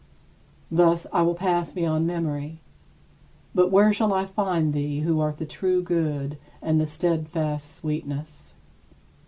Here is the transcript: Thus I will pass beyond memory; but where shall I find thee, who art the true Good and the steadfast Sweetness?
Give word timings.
Thus 0.71 1.05
I 1.13 1.21
will 1.21 1.35
pass 1.35 1.71
beyond 1.71 2.07
memory; 2.07 2.59
but 3.53 3.69
where 3.71 3.93
shall 3.93 4.11
I 4.15 4.25
find 4.25 4.73
thee, 4.73 5.01
who 5.01 5.19
art 5.19 5.37
the 5.37 5.45
true 5.45 5.83
Good 5.83 6.39
and 6.59 6.81
the 6.81 6.87
steadfast 6.87 7.71
Sweetness? 7.75 8.55